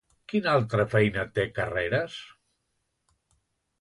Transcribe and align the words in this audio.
Quina 0.31 0.53
altra 0.59 0.85
feina 0.93 1.27
té 1.37 1.45
Carreras? 1.59 2.17